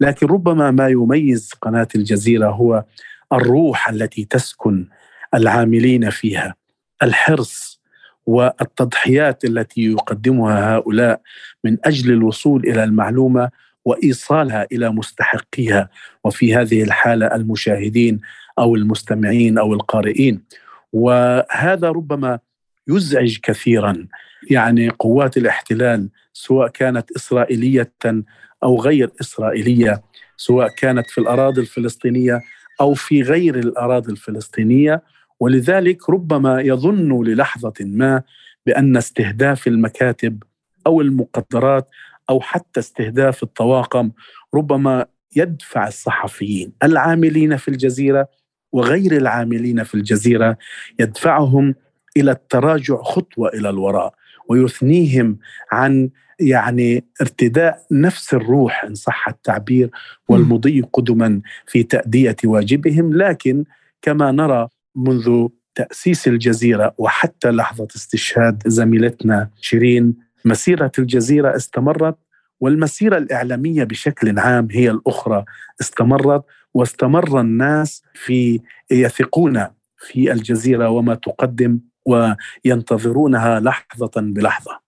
لكن 0.00 0.26
ربما 0.26 0.70
ما 0.70 0.88
يميز 0.88 1.50
قناة 1.62 1.88
الجزيرة 1.96 2.50
هو 2.50 2.84
الروح 3.32 3.88
التي 3.88 4.24
تسكن 4.24 4.88
العاملين 5.34 6.10
فيها 6.10 6.54
الحرص 7.02 7.80
والتضحيات 8.26 9.44
التي 9.44 9.80
يقدمها 9.92 10.76
هؤلاء 10.76 11.20
من 11.64 11.76
أجل 11.84 12.12
الوصول 12.12 12.66
إلى 12.66 12.84
المعلومة 12.84 13.50
وإيصالها 13.84 14.66
إلى 14.72 14.90
مستحقيها. 14.90 15.90
وفي 16.24 16.56
هذه 16.56 16.82
الحالة 16.82 17.26
المشاهدين 17.26 18.20
أو 18.58 18.74
المستمعين 18.74 19.58
أو 19.58 19.74
القارئين. 19.74 20.44
وهذا 20.92 21.88
ربما 21.88 22.38
يزعج 22.88 23.38
كثيرا. 23.42 24.06
يعني 24.50 24.88
قوات 24.88 25.36
الاحتلال 25.36 26.08
سواء 26.32 26.68
كانت 26.68 27.10
إسرائيلية 27.10 27.92
أو 28.62 28.80
غير 28.80 29.10
إسرائيلية 29.20 30.02
سواء 30.36 30.68
كانت 30.68 31.10
في 31.10 31.18
الأراضي 31.18 31.60
الفلسطينية 31.60 32.40
أو 32.80 32.94
في 32.94 33.22
غير 33.22 33.58
الأراضي 33.58 34.12
الفلسطينية. 34.12 35.02
ولذلك 35.40 36.10
ربما 36.10 36.60
يظن 36.60 37.24
للحظة 37.24 37.74
ما 37.80 38.22
بأن 38.66 38.96
استهداف 38.96 39.66
المكاتب 39.66 40.42
أو 40.86 41.00
المقدرات 41.00 41.88
أو 42.30 42.40
حتى 42.40 42.80
استهداف 42.80 43.42
الطواقم 43.42 44.10
ربما 44.54 45.06
يدفع 45.36 45.88
الصحفيين 45.88 46.72
العاملين 46.82 47.56
في 47.56 47.68
الجزيرة 47.68 48.28
وغير 48.72 49.16
العاملين 49.16 49.84
في 49.84 49.94
الجزيرة 49.94 50.56
يدفعهم 51.00 51.74
إلى 52.16 52.30
التراجع 52.30 52.96
خطوة 53.02 53.48
إلى 53.48 53.70
الوراء. 53.70 54.14
ويثنيهم 54.48 55.38
عن 55.72 56.10
يعني 56.40 57.04
ارتداء 57.20 57.86
نفس 57.90 58.34
الروح 58.34 58.84
إن 58.84 58.94
صح 58.94 59.28
التعبير 59.28 59.90
والمضي 60.28 60.80
قدما 60.92 61.40
في 61.66 61.82
تأدية 61.82 62.36
واجبهم. 62.44 63.14
لكن 63.14 63.64
كما 64.02 64.32
نرى 64.32 64.68
منذ 64.96 65.48
تأسيس 65.74 66.28
الجزيرة 66.28 66.94
وحتى 66.98 67.50
لحظة 67.50 67.88
استشهاد 67.96 68.62
زميلتنا 68.66 69.50
شيرين 69.60 70.14
مسيرة 70.44 70.92
الجزيرة 70.98 71.56
استمرت 71.56 72.16
والمسيرة 72.60 73.16
الإعلامية 73.18 73.84
بشكل 73.84 74.38
عام 74.38 74.68
هي 74.70 74.90
الأخرى 74.90 75.44
استمرت 75.80 76.44
واستمر 76.74 77.40
الناس 77.40 78.02
في 78.14 78.60
يثقون 78.90 79.66
في 79.98 80.32
الجزيرة 80.32 80.88
وما 80.88 81.14
تقدم 81.14 81.78
وينتظرونها 82.06 83.60
لحظة 83.60 84.12
بلحظة. 84.16 84.86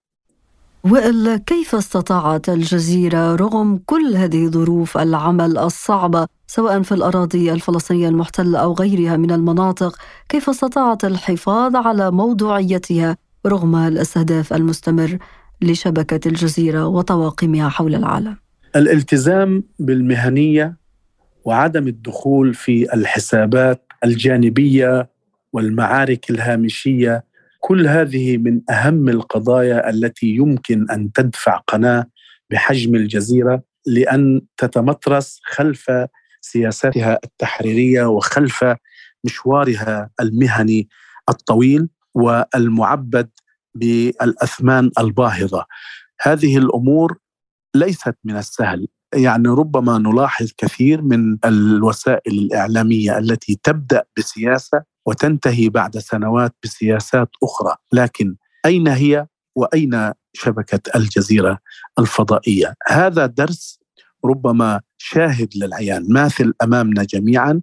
وإلا 0.84 1.36
كيف 1.36 1.74
استطاعت 1.74 2.48
الجزيرة 2.48 3.34
رغم 3.36 3.80
كل 3.86 4.16
هذه 4.16 4.46
ظروف 4.46 4.98
العمل 4.98 5.58
الصعبة 5.58 6.26
سواء 6.46 6.82
في 6.82 6.92
الأراضي 6.92 7.52
الفلسطينية 7.52 8.08
المحتلة 8.08 8.58
أو 8.58 8.72
غيرها 8.72 9.16
من 9.16 9.30
المناطق 9.30 9.96
كيف 10.28 10.50
استطاعت 10.50 11.04
الحفاظ 11.04 11.76
على 11.76 12.10
موضوعيتها 12.10 13.16
رغم 13.46 13.76
الاستهداف 13.76 14.52
المستمر 14.52 15.18
لشبكة 15.62 16.28
الجزيرة 16.28 16.86
وطواقمها 16.86 17.68
حول 17.68 17.94
العالم؟ 17.94 18.36
الالتزام 18.76 19.64
بالمهنية 19.78 20.76
وعدم 21.44 21.88
الدخول 21.88 22.54
في 22.54 22.94
الحسابات 22.94 23.92
الجانبية 24.04 25.10
والمعارك 25.52 26.30
الهامشية 26.30 27.24
كل 27.60 27.86
هذه 27.86 28.36
من 28.36 28.60
أهم 28.70 29.08
القضايا 29.08 29.90
التي 29.90 30.26
يمكن 30.26 30.90
أن 30.90 31.12
تدفع 31.12 31.56
قناة 31.56 32.06
بحجم 32.50 32.94
الجزيرة 32.94 33.62
لأن 33.86 34.42
تتمترس 34.56 35.40
خلف 35.44 35.90
سياساتها 36.40 37.18
التحريرية 37.24 38.04
وخلف 38.04 38.64
مشوارها 39.24 40.10
المهني 40.20 40.88
الطويل 41.28 41.88
والمعبد 42.14 43.30
بالأثمان 43.74 44.90
الباهظة. 44.98 45.66
هذه 46.20 46.58
الأمور 46.58 47.18
ليست 47.74 48.14
من 48.24 48.36
السهل، 48.36 48.88
يعني 49.14 49.48
ربما 49.48 49.98
نلاحظ 49.98 50.48
كثير 50.56 51.02
من 51.02 51.38
الوسائل 51.44 52.32
الإعلامية 52.32 53.18
التي 53.18 53.60
تبدأ 53.62 54.04
بسياسة 54.18 54.82
وتنتهي 55.06 55.68
بعد 55.68 55.98
سنوات 55.98 56.54
بسياسات 56.64 57.28
أخرى، 57.42 57.76
لكن 57.92 58.36
أين 58.66 58.88
هي 58.88 59.26
وأين 59.56 60.12
شبكة 60.32 60.80
الجزيرة 60.96 61.58
الفضائية؟ 61.98 62.74
هذا 62.88 63.26
درس 63.26 63.80
ربما 64.24 64.80
شاهد 64.98 65.48
للعيان 65.56 66.12
ماثل 66.12 66.54
أمامنا 66.62 67.04
جميعا 67.04 67.60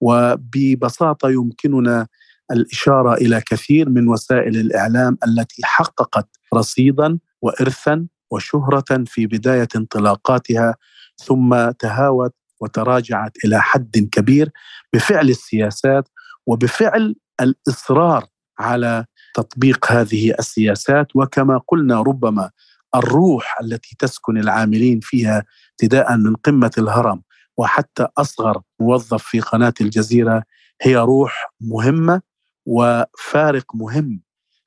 وببساطة 0.00 1.30
يمكننا 1.30 2.06
الإشارة 2.50 3.14
إلى 3.14 3.40
كثير 3.46 3.88
من 3.88 4.08
وسائل 4.08 4.56
الإعلام 4.56 5.18
التي 5.28 5.62
حققت 5.64 6.28
رصيدا 6.54 7.18
وارثا 7.42 8.06
وشهرة 8.30 9.04
في 9.06 9.26
بداية 9.26 9.68
انطلاقاتها 9.76 10.74
ثم 11.16 11.70
تهاوت 11.70 12.34
وتراجعت 12.60 13.32
إلى 13.44 13.62
حد 13.62 14.08
كبير 14.12 14.50
بفعل 14.92 15.28
السياسات 15.28 16.08
وبفعل 16.46 17.16
الإصرار 17.40 18.24
على 18.58 19.04
تطبيق 19.34 19.92
هذه 19.92 20.34
السياسات. 20.38 21.06
وكما 21.14 21.60
قلنا 21.68 22.00
ربما 22.02 22.50
الروح 22.94 23.56
التي 23.60 23.96
تسكن 23.98 24.38
العاملين 24.38 25.00
فيها 25.00 25.44
ابتداء 25.70 26.16
من 26.16 26.34
قمة 26.34 26.70
الهرم 26.78 27.22
وحتى 27.56 28.08
أصغر 28.18 28.62
موظف 28.80 29.22
في 29.22 29.40
قناة 29.40 29.74
الجزيرة 29.80 30.42
هي 30.82 30.96
روح 30.96 31.52
مهمة 31.60 32.22
وفارق 32.66 33.74
مهم 33.74 34.20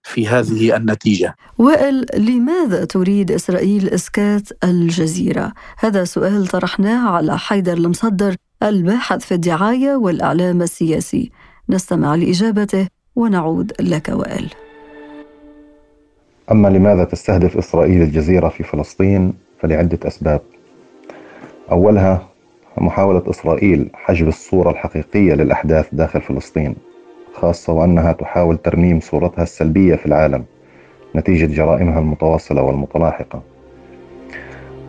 في 0.10 0.28
هذه 0.28 0.75
النتيجة. 0.75 1.36
وائل 1.58 2.06
لماذا 2.18 2.86
تريد 2.86 3.32
إسرائيل 3.32 3.89
إسكات 3.89 4.50
الجزيرة؟ 4.63 5.54
هذا 5.80 6.04
سؤال 6.04 6.48
طرحناه 6.48 7.10
على 7.10 7.38
حيدر 7.38 7.74
المصدر 7.74 8.36
الباحث 8.63 9.25
في 9.25 9.34
الدعاية 9.34 9.96
والإعلام 9.96 10.62
السياسي. 10.62 11.32
نستمع 11.70 12.16
لإجابته 12.16 12.88
ونعود 13.16 13.74
لك 13.80 14.10
وائل. 14.10 14.50
أما 16.51 16.68
لماذا 16.68 17.04
تستهدف 17.04 17.58
إسرائيل 17.58 18.01
الجزيرة 18.01 18.50
في 18.50 18.63
فلسطين 18.63 19.34
فلعدة 19.62 20.00
أسباب. 20.08 20.42
أولها 21.72 22.30
محاولة 22.78 23.24
إسرائيل 23.30 23.89
حجب 23.94 24.28
الصورة 24.28 24.72
الحقيقية 24.72 25.34
للأحداث 25.34 25.88
داخل 25.92 26.22
فلسطين 26.22 26.75
خاصة 27.41 27.74
وأنها 27.74 28.12
تحاول 28.12 28.58
ترميم 28.58 29.00
صورتها 29.00 29.43
السلبية 29.43 29.96
في 29.96 30.05
العالم 30.05 30.43
نتيجة 31.15 31.46
جرائمها 31.46 32.00
المتواصلة 32.00 32.62
والمتلاحقة. 32.62 33.41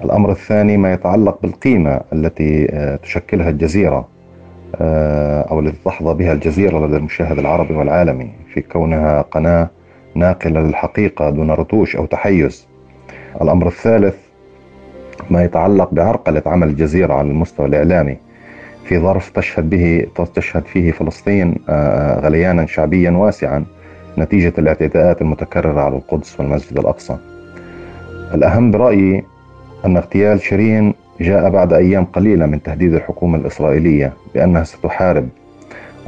الأمر 0.05 0.31
الثاني 0.31 0.77
ما 0.77 0.93
يتعلق 0.93 1.39
بالقيمة 1.43 2.01
التي 2.13 2.67
آه، 2.71 2.97
تشكلها 2.97 3.51
الجزيرة 3.51 4.09
آه، 4.77 5.43
أو 5.43 5.61
التي 5.61 5.77
تحظى 5.85 6.15
بها 6.15 6.33
الجزيرة 6.33 6.87
لدى 6.87 6.97
المشاهد 6.97 7.39
العربي 7.39 7.75
والعالمي 7.75 8.31
في 8.55 8.61
كونها 8.61 9.23
قناة 9.23 9.71
ناقلة 10.15 10.61
للحقيقة 10.61 11.31
دون 11.31 11.51
رتوش 11.51 11.97
أو 11.97 12.07
تحيز. 12.07 12.67
الأمر 13.43 13.67
الثالث 13.67 14.17
ما 15.31 15.45
يتعلق 15.45 15.89
بعرقلة 15.95 16.43
عمل 16.47 16.69
الجزيرة 16.69 17.15
على 17.15 17.29
المستوى 17.29 17.67
الإعلامي. 17.67 18.17
في 18.91 18.99
ظرف 18.99 19.31
تشهد 19.31 19.71
به 19.71 20.07
تشهد 20.35 20.65
فيه 20.65 20.93
فلسطين 20.93 21.55
آه، 21.69 21.73
آه، 21.73 22.21
غليانا 22.21 22.67
شعبيا 22.67 23.11
واسعا 23.11 23.65
نتيجة 24.19 24.53
الاعتداءات 24.59 25.23
المتكررة 25.23 25.81
على 25.81 25.97
القدس 25.97 26.41
والمسجد 26.41 26.79
الأقصى. 26.79 27.17
الأهم 28.35 28.71
برأيي 28.71 29.25
أن 29.85 29.97
اغتيال 29.97 30.41
شيرين 30.41 30.95
جاء 31.21 31.51
بعد 31.51 31.73
أيام 31.73 32.05
قليلة 32.05 32.47
من 32.47 32.63
تهديد 32.63 32.95
الحكومة 32.95 33.39
الإسرائيلية 33.39 34.13
بأنها 34.35 34.65
ستحارب 34.65 35.29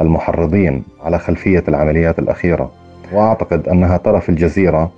المحرضين 0.01 0.85
على 1.03 1.19
خلفية 1.19 1.65
العمليات 1.69 2.19
الأخيرة. 2.19 2.71
وأعتقد 3.13 3.69
أنها 3.69 3.97
ترى 3.97 4.21
في 4.21 4.29
الجزيرة 4.29 4.91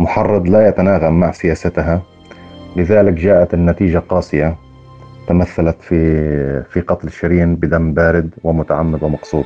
محرض 0.00 0.48
لا 0.48 0.68
يتناغم 0.68 1.20
مع 1.20 1.32
سياستها 1.32 2.02
لذلك 2.76 3.12
جاءت 3.12 3.54
النتيجة 3.54 3.98
قاسية. 3.98 4.56
تمثلت 5.32 5.76
في 5.82 6.62
في 6.70 6.80
قتل 6.80 7.10
شيرين 7.10 7.56
بدم 7.56 7.94
بارد 7.94 8.30
ومتعمد 8.44 9.02
ومقصود 9.02 9.44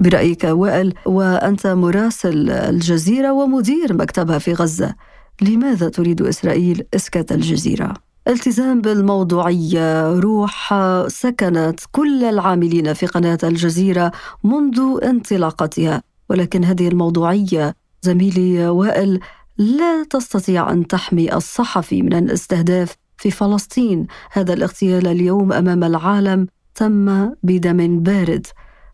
برأيك 0.00 0.44
وائل 0.44 0.94
وأنت 1.06 1.66
مراسل 1.66 2.50
الجزيرة 2.50 3.32
ومدير 3.32 3.94
مكتبها 3.94 4.38
في 4.38 4.52
غزة 4.52 4.94
لماذا 5.42 5.88
تريد 5.88 6.22
إسرائيل 6.22 6.86
إسكات 6.94 7.32
الجزيرة؟ 7.32 7.94
التزام 8.28 8.80
بالموضوعية 8.80 10.12
روح 10.12 10.74
سكنت 11.06 11.80
كل 11.92 12.24
العاملين 12.24 12.92
في 12.92 13.06
قناة 13.06 13.38
الجزيرة 13.44 14.12
منذ 14.44 14.80
انطلاقتها 15.02 16.02
ولكن 16.30 16.64
هذه 16.64 16.88
الموضوعية 16.88 17.74
زميلي 18.02 18.68
وائل 18.68 19.20
لا 19.58 20.04
تستطيع 20.10 20.72
أن 20.72 20.86
تحمي 20.86 21.34
الصحفي 21.34 22.02
من 22.02 22.14
الاستهداف 22.14 22.96
في 23.18 23.30
فلسطين. 23.30 24.06
هذا 24.32 24.52
الاغتيال 24.52 25.06
اليوم 25.06 25.52
أمام 25.52 25.84
العالم 25.84 26.46
تم 26.74 27.30
بدم 27.42 28.00
بارد. 28.00 28.46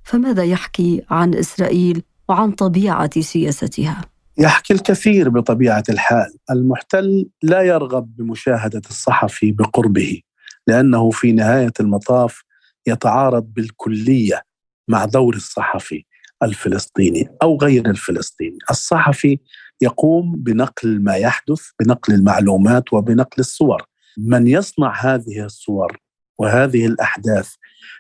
فماذا 0.05 0.45
يحكي 0.45 1.03
عن 1.11 1.35
إسرائيل 1.35 2.03
وعن 2.29 2.53
طبيعة 2.53 3.21
سياستها؟ 3.21 4.01
يحكي 4.39 4.75
الكثير 4.75 5.29
بطبيعة 5.29 5.83
الحال. 5.89 6.35
المحتل 6.51 7.29
لا 7.43 7.63
يرغب 7.63 8.17
بمشاهدة 8.17 8.83
الصحفي 8.91 9.53
بقربه 9.53 10.21
لأنه 10.67 11.11
في 11.11 11.33
نهاية 11.33 11.73
المطاف 11.81 12.43
يتعارض 12.87 13.45
بالكلية 13.45 14.43
مع 14.89 15.05
دور 15.05 15.35
الصحفي 15.35 16.05
الفلسطيني 16.43 17.29
أو 17.43 17.59
غير 17.63 17.91
الفلسطيني. 17.91 18.59
الصحفي 18.71 19.39
يقوم 19.81 20.35
بنقل 20.37 21.03
ما 21.03 21.15
يحدث 21.15 21.63
بنقل 21.81 22.15
المعلومات 22.15 22.93
وبنقل 22.93 23.37
الصور. 23.39 23.83
من 24.18 24.46
يصنع 24.46 24.94
هذه 25.00 25.44
الصور 25.44 25.98
وهذه 26.38 26.87
الأحداث 26.87 27.55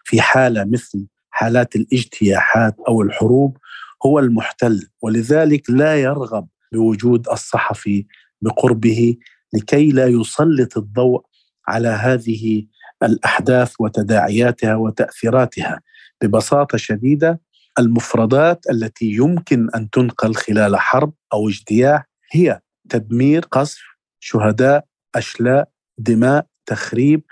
في 0.04 0.20
حالة 0.20 0.64
مثل 0.64 1.06
حالات 1.30 1.76
الاجتياحات 1.76 2.76
أو 2.88 3.02
الحروب 3.02 3.58
هو 4.06 4.18
المحتل 4.18 4.88
ولذلك 5.02 5.70
لا 5.70 5.96
يرغب 5.96 6.48
بوجود 6.72 7.28
الصحفي 7.28 8.06
بقربه 8.42 9.16
لكي 9.52 9.92
لا 9.92 10.06
يسلط 10.06 10.78
الضوء 10.78 11.24
على 11.68 11.88
هذه 11.88 12.66
الأحداث 13.02 13.72
وتداعياتها 13.80 14.74
وتأثيراتها. 14.74 15.80
ببساطة 16.22 16.78
شديدة 16.78 17.40
المفردات 17.78 18.64
التي 18.70 19.06
يمكن 19.06 19.68
أن 19.74 19.90
تنقل 19.90 20.34
خلال 20.34 20.76
حرب 20.76 21.12
أو 21.32 21.48
اجتياح 21.48 22.08
هي 22.32 22.60
تدمير 22.88 23.44
قصف 23.44 23.82
شهداء 24.20 24.84
أشلاء 25.14 25.68
دماء 25.98 26.46
تخريب 26.66 27.22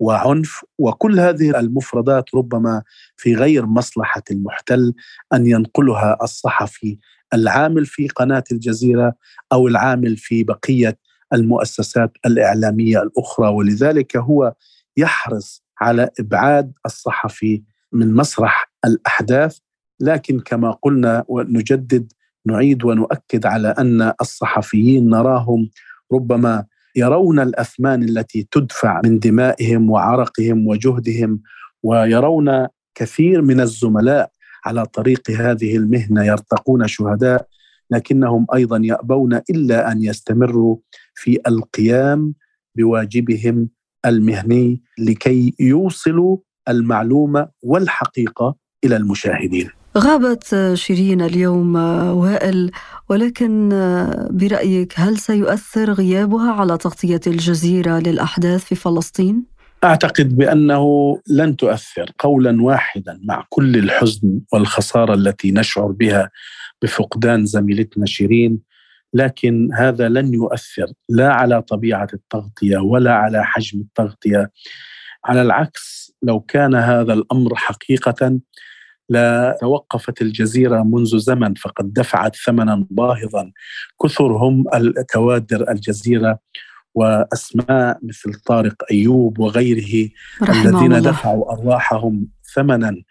وعنف 0.00 0.64
وكل 0.78 1.20
هذه 1.20 1.58
المفردات 1.60 2.34
ربما 2.34 2.82
في 3.16 3.34
غير 3.34 3.66
مصلحة 3.66 4.22
المحتل 4.30 4.94
أن 5.32 5.46
ينقلها 5.46 6.18
الصحفي 6.22 6.98
العامل 7.34 7.86
في 7.86 8.08
قناة 8.08 8.44
الجزيرة 8.52 9.14
أو 9.52 9.68
العامل 9.68 10.16
في 10.16 10.44
بقية 10.44 10.98
المؤسسات 11.32 12.12
الإعلامية 12.26 13.02
الأخرى. 13.02 13.48
ولذلك 13.48 14.16
هو 14.16 14.54
يحرص 14.96 15.64
على 15.80 16.10
إبعاد 16.20 16.72
الصحفي 16.86 17.62
من 17.92 18.14
مسرح 18.14 18.72
الأحداث. 18.84 19.58
لكن 20.00 20.40
كما 20.40 20.70
قلنا 20.82 21.24
ونجدد 21.28 22.12
نعيد 22.46 22.84
ونؤكد 22.84 23.46
على 23.46 23.68
أن 23.68 24.12
الصحفيين 24.20 25.08
نراهم 25.10 25.70
ربما 26.12 26.64
يرون 26.96 27.40
الأثمان 27.40 28.02
التي 28.02 28.48
تدفع 28.50 29.00
من 29.04 29.18
دمائهم 29.18 29.90
وعرقهم 29.90 30.66
وجهدهم 30.66 31.40
ويرون 31.82 32.66
كثير 32.94 33.42
من 33.42 33.60
الزملاء 33.60 34.30
على 34.64 34.86
طريق 34.86 35.30
هذه 35.30 35.76
المهنة 35.76 36.24
يرتقون 36.24 36.88
شهداء 36.88 37.46
لكنهم 37.90 38.46
أيضا 38.54 38.80
يأبون 38.84 39.40
إلا 39.50 39.92
أن 39.92 40.02
يستمروا 40.02 40.76
في 41.14 41.38
القيام 41.46 42.34
بواجبهم 42.76 43.68
المهني 44.06 44.82
لكي 44.98 45.54
يوصلوا 45.60 46.36
المعلومة 46.68 47.48
والحقيقة 47.62 48.56
إلى 48.84 48.96
المشاهدين. 48.96 49.81
غابت 49.98 50.72
شيرين 50.74 51.22
اليوم 51.22 51.76
وائل 52.16 52.70
ولكن 53.08 53.68
برأيك 54.30 54.92
هل 54.96 55.18
سيؤثر 55.18 55.92
غيابها 55.92 56.52
على 56.52 56.78
تغطية 56.78 57.20
الجزيرة 57.26 57.98
للأحداث 57.98 58.64
في 58.64 58.74
فلسطين؟ 58.74 59.44
أعتقد 59.84 60.36
بأنه 60.36 61.16
لن 61.28 61.56
تؤثر 61.56 62.10
قولا 62.18 62.62
واحدا 62.62 63.20
مع 63.24 63.46
كل 63.48 63.76
الحزن 63.76 64.40
والخسارة 64.52 65.14
التي 65.14 65.52
نشعر 65.52 65.86
بها 65.86 66.30
بفقدان 66.82 67.46
زميلتنا 67.46 68.06
شيرين. 68.06 68.58
لكن 69.14 69.68
هذا 69.74 70.08
لن 70.08 70.34
يؤثر 70.34 70.86
لا 71.08 71.32
على 71.32 71.62
طبيعة 71.62 72.08
التغطية 72.12 72.78
ولا 72.78 73.14
على 73.14 73.44
حجم 73.44 73.80
التغطية. 73.80 74.50
على 75.24 75.42
العكس 75.42 76.12
لو 76.22 76.40
كان 76.40 76.74
هذا 76.74 77.12
الأمر 77.12 77.54
حقيقه 79.10 79.54
لتوقفت 79.54 80.22
الجزيرة 80.22 80.82
منذ 80.82 81.18
زمن 81.18 81.54
فقد 81.54 81.92
دفعت 81.92 82.36
ثمنا 82.36 82.86
باهظا 82.90 83.52
كثر 84.02 84.32
هم 84.32 84.64
الكوادر 84.74 85.70
الجزيرة 85.70 86.38
وأسماء 86.94 87.98
مثل 88.02 88.34
طارق 88.34 88.74
أيوب 88.90 89.38
وغيره 89.38 90.08
الذين 90.48 90.92
الله. 90.92 91.10
دفعوا 91.10 91.52
أرواحهم 91.52 92.28
ثمنا 92.54 93.02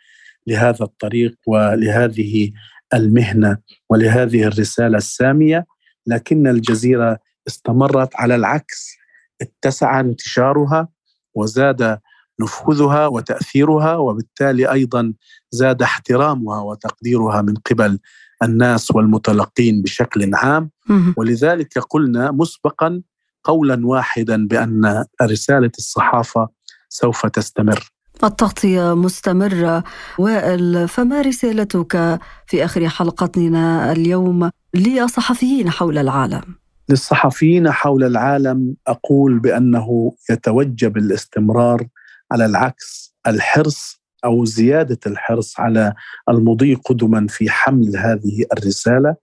لهذا 0.48 0.86
الطريق 0.86 1.36
ولهذه 1.48 2.52
المهنة 2.94 3.58
ولهذه 3.90 4.44
الرسالة 4.44 4.98
السامية 4.98 5.66
لكن 6.08 6.48
الجزيرة 6.48 7.20
استمرت 7.48 8.16
على 8.16 8.36
العكس 8.36 8.98
اتسع 9.42 10.00
انتشارها 10.00 10.88
وزاد 11.36 12.00
نفوذها 12.42 13.08
وتأثيرها 13.08 13.96
وبالتالي 13.96 14.72
أيضا 14.72 15.14
زاد 15.52 15.82
احترامها 15.82 16.62
وتقديرها 16.62 17.42
من 17.42 17.54
قبل 17.56 18.00
الناس 18.44 18.92
والمتلقين 18.92 19.82
بشكل 19.82 20.36
عام. 20.36 20.70
ولذلك 21.18 21.80
قلنا 21.80 22.32
مسبقا 22.32 23.02
قولا 23.44 23.88
واحدا 23.88 24.48
بأن 24.48 25.06
رسالة 25.22 25.72
الصحافة 25.78 26.50
سوف 26.90 27.26
تستمر. 27.26 27.92
التغطية 28.24 28.96
مستمرة 28.96 29.84
وائل 30.20 30.88
فما 30.88 31.22
رسالتك 31.22 32.20
في 32.48 32.66
آخر 32.66 32.90
حلقتنا 32.90 33.92
اليوم 33.92 34.50
للصحفيين 34.74 35.70
حول 35.70 35.98
العالم؟ 35.98 36.42
للصحفيين 36.90 37.72
حول 37.72 38.04
العالم 38.04 38.76
أقول 38.88 39.40
بأنه 39.40 40.12
يتوجب 40.30 40.98
الاستمرار 40.98 41.88
على 42.32 42.46
العكس 42.46 43.16
الحرص 43.28 44.02
أو 44.26 44.46
زيادة 44.46 45.00
الحرص 45.08 45.60
على 45.60 45.94
المضي 46.30 46.74
قدما 46.74 47.28
في 47.28 47.50
حمل 47.50 47.98
هذه 47.98 48.46
الرسالة 48.54 49.16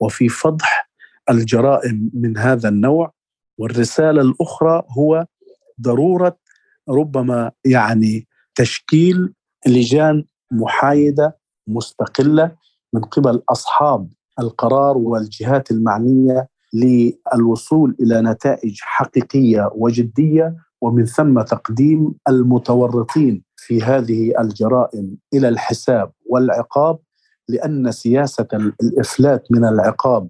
وفي 0.00 0.28
فضح 0.28 0.90
الجرائم 1.30 2.10
من 2.14 2.38
هذا 2.38 2.68
النوع 2.68 3.12
والرسالة 3.58 4.20
الأخرى 4.20 4.82
هو 4.98 5.26
ضرورة 5.80 6.38
ربما 6.88 7.52
يعني 7.64 8.26
تشكيل 8.54 9.34
لجان 9.66 10.24
محايدة 10.52 11.38
مستقلة 11.66 12.56
من 12.92 13.00
قبل 13.00 13.42
أصحاب 13.48 14.08
القرار 14.40 14.98
والجهات 14.98 15.70
المعنية 15.70 16.48
للوصول 16.72 17.96
إلى 18.00 18.22
نتائج 18.22 18.78
حقيقية 18.80 19.70
وجدية 19.74 20.56
ومن 20.80 21.04
ثم 21.04 21.42
تقديم 21.42 22.14
المتورطين 22.28 23.44
في 23.56 23.82
هذه 23.82 24.40
الجرائم 24.40 25.16
إلى 25.34 25.48
الحساب 25.48 26.12
والعقاب 26.26 26.98
لأن 27.48 27.92
سياسة 27.92 28.48
الإفلات 28.82 29.46
من 29.50 29.64
العقاب 29.64 30.28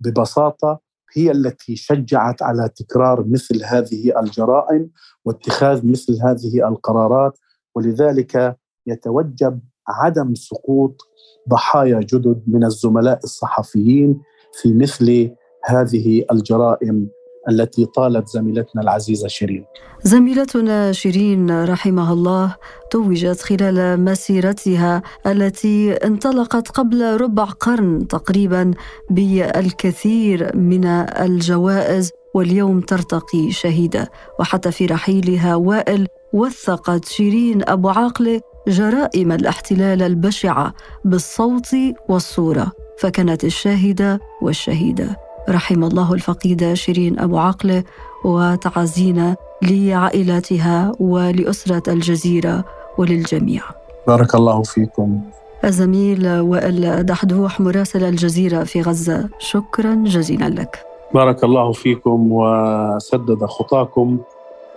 ببساطة 0.00 0.80
هي 1.16 1.30
التي 1.30 1.76
شجعت 1.76 2.42
على 2.42 2.68
تكرار 2.76 3.24
مثل 3.28 3.64
هذه 3.64 4.20
الجرائم 4.20 4.90
واتخاذ 5.24 5.86
مثل 5.86 6.18
هذه 6.22 6.68
القرارات 6.68 7.38
ولذلك 7.74 8.56
يتوجب 8.86 9.60
عدم 9.88 10.34
سقوط 10.34 11.00
ضحايا 11.48 12.00
جدد 12.00 12.42
من 12.46 12.64
الزملاء 12.64 13.18
الصحفيين 13.24 14.20
في 14.52 14.72
مثل 14.72 15.30
هذه 15.64 16.24
الجرائم 16.32 17.08
التي 17.50 17.86
طالت 17.86 18.28
زميلتنا 18.28 18.82
العزيزة 18.82 19.28
شيرين. 19.28 19.64
زميلتنا 20.02 20.92
شيرين 20.92 21.64
رحمها 21.64 22.12
الله 22.12 22.56
توجت 22.90 23.40
خلال 23.40 24.04
مسيرتها 24.04 25.02
التي 25.26 25.92
انطلقت 25.92 26.68
قبل 26.68 27.20
ربع 27.20 27.44
قرن 27.44 28.08
تقريبا 28.08 28.70
بالكثير 29.10 30.56
من 30.56 30.84
الجوائز 30.84 32.10
واليوم 32.34 32.80
ترتقي 32.80 33.50
شهيدة. 33.50 34.10
وحتى 34.40 34.72
في 34.72 34.86
رحيلها 34.86 35.54
وائل 35.54 36.06
وثقت 36.32 37.04
شيرين 37.04 37.68
أبو 37.68 37.88
عاقلة 37.88 38.40
جرائم 38.68 39.32
الاحتلال 39.32 40.02
البشعة 40.02 40.74
بالصوت 41.04 41.76
والصورة 42.08 42.72
فكانت 42.98 43.44
الشاهدة 43.44 44.20
والشهيدة. 44.42 45.23
رحم 45.48 45.84
الله 45.84 46.14
الفقيدة 46.14 46.74
شيرين 46.74 47.18
أبو 47.18 47.38
عقلة 47.38 47.84
وتعازينا 48.24 49.36
لعائلاتها 49.62 50.92
ولأسرة 51.00 51.92
الجزيرة 51.92 52.64
وللجميع. 52.98 53.62
بارك 54.06 54.34
الله 54.34 54.62
فيكم. 54.62 55.20
الزميل 55.64 56.28
وائل 56.40 57.06
دحدوح 57.06 57.60
مراسل 57.60 58.04
الجزيرة 58.04 58.64
في 58.64 58.82
غزة 58.82 59.28
شكرا 59.38 59.94
جزيلا 59.94 60.48
لك. 60.48 60.78
بارك 61.14 61.44
الله 61.44 61.72
فيكم 61.72 62.28
وسدد 62.32 63.44
خطاكم 63.44 64.18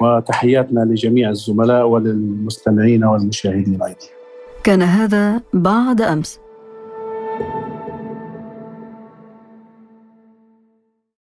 وتحياتنا 0.02 0.80
لجميع 0.80 1.30
الزملاء 1.30 1.88
وللمستمعين 1.88 3.04
والمشاهدين 3.04 3.82
أيضا. 3.84 3.98
كان 4.64 4.82
هذا 4.82 5.42
بعد 5.54 6.02
أمس. 6.02 6.40